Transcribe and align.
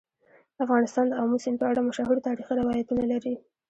افغانستان 0.63 1.05
د 1.07 1.13
آمو 1.21 1.37
سیند 1.43 1.57
په 1.61 1.65
اړه 1.69 1.81
مشهور 1.89 2.17
تاریخی 2.27 2.53
روایتونه 2.61 3.03
لري. 3.11 3.33